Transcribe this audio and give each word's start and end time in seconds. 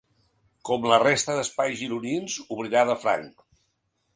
Com 0.69 0.87
la 0.91 0.97
resta 1.03 1.35
d’espais 1.39 1.77
gironins, 1.81 2.39
obrirà 2.57 2.85
de 2.93 2.97
franc. 3.05 3.45